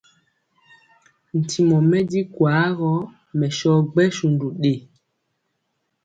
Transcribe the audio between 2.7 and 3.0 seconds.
gɔ,